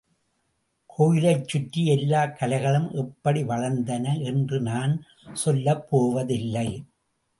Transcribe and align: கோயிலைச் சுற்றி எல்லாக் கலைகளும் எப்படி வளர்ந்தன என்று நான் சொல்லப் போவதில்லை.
கோயிலைச் 0.85 1.47
சுற்றி 1.47 1.85
எல்லாக் 1.85 2.37
கலைகளும் 2.39 2.91
எப்படி 2.91 3.43
வளர்ந்தன 3.43 4.23
என்று 4.23 4.59
நான் 4.61 5.03
சொல்லப் 5.33 5.89
போவதில்லை. 5.89 6.85